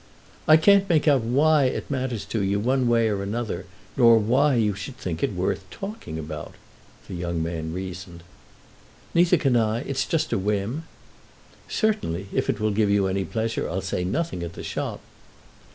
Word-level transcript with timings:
"I 0.47 0.57
can't 0.57 0.89
make 0.89 1.07
out 1.07 1.21
why 1.21 1.65
it 1.65 1.91
matters 1.91 2.25
to 2.25 2.41
you, 2.41 2.59
one 2.59 2.87
way 2.87 3.07
or 3.07 3.23
the 3.23 3.37
other, 3.37 3.67
nor 3.95 4.17
why 4.17 4.55
you 4.55 4.73
should 4.73 4.97
think 4.97 5.21
it 5.21 5.33
worth 5.33 5.63
talking 5.69 6.17
about," 6.17 6.55
the 7.07 7.13
young 7.13 7.43
man 7.43 7.71
reasoned. 7.71 8.23
"Neither 9.13 9.37
can 9.37 9.55
I. 9.55 9.81
It's 9.81 10.07
just 10.07 10.33
a 10.33 10.39
whim." 10.39 10.85
"Certainly, 11.69 12.29
if 12.33 12.49
it 12.49 12.59
will 12.59 12.71
give 12.71 12.89
you 12.89 13.05
any 13.05 13.23
pleasure, 13.25 13.69
I'll 13.69 13.81
say 13.81 14.03
nothing 14.03 14.41
at 14.41 14.53
the 14.53 14.63
shop." 14.63 15.01